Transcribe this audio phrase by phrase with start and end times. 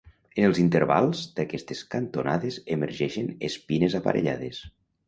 [0.37, 4.69] En els intervals d'aquestes cantonades emergeixen espines aparellades.